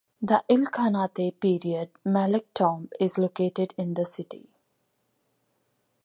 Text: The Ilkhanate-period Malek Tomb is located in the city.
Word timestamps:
The 0.19 0.43
Ilkhanate-period 0.49 1.91
Malek 2.05 2.55
Tomb 2.55 2.89
is 2.99 3.19
located 3.19 3.75
in 3.77 3.93
the 3.93 4.03
city. 4.03 4.49